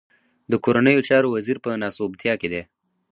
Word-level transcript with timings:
د 0.51 0.53
کورنيو 0.63 1.05
چارو 1.09 1.27
وزير 1.35 1.57
په 1.65 1.69
ناسوبتيا 1.81 2.33
کې 2.41 2.47
دی. 2.53 2.63